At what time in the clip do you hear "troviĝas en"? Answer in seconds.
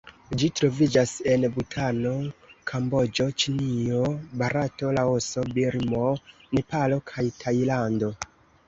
0.59-1.45